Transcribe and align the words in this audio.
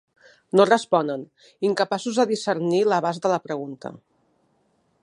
No 0.59 0.63
responen, 0.69 1.25
incapaços 1.69 2.17
de 2.21 2.27
discernir 2.33 2.81
l'abast 2.89 3.25
de 3.29 3.33
la 3.35 3.41
pregunta. 3.49 3.95